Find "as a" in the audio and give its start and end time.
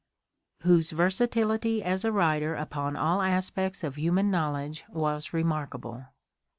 1.83-2.11